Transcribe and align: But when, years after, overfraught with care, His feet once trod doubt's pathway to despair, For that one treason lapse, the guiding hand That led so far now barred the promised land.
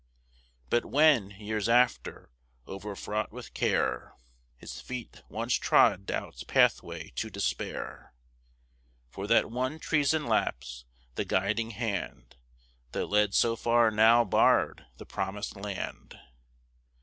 But 0.71 0.83
when, 0.83 1.29
years 1.29 1.69
after, 1.69 2.31
overfraught 2.67 3.31
with 3.31 3.53
care, 3.53 4.15
His 4.57 4.81
feet 4.81 5.21
once 5.29 5.53
trod 5.59 6.07
doubt's 6.07 6.43
pathway 6.43 7.09
to 7.17 7.29
despair, 7.29 8.11
For 9.11 9.27
that 9.27 9.51
one 9.51 9.77
treason 9.77 10.25
lapse, 10.25 10.85
the 11.13 11.23
guiding 11.23 11.69
hand 11.69 12.35
That 12.93 13.05
led 13.11 13.35
so 13.35 13.55
far 13.55 13.91
now 13.91 14.23
barred 14.23 14.87
the 14.97 15.05
promised 15.05 15.55
land. 15.55 16.17